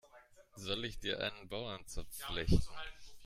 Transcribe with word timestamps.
Soll 0.55 0.85
ich 0.85 0.97
dir 0.97 1.19
einen 1.19 1.47
Bauernzopf 1.47 2.11
flechten? 2.25 2.63